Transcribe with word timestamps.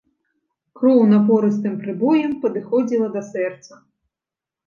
Кроў 0.79 1.01
напорыстым 1.09 1.75
прыбоем 1.83 2.33
падыходзіла 2.45 3.07
да 3.17 3.21
сэрца. 3.31 3.73